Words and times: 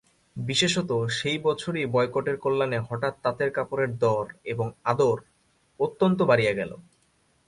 বিশেষত 0.35 0.89
সেই 1.09 1.37
বছরেই 1.39 1.85
বয়কটের 1.85 2.37
কল্যাণে 2.37 2.79
হঠাৎ 2.79 3.13
তাঁতের 3.23 3.49
কাপড়ের 3.51 3.91
দর 3.97 4.25
এবং 4.45 4.67
আদর 4.83 5.17
অত্যন্ত 5.79 6.19
বাড়িয়া 6.21 6.53
গেল। 6.53 6.71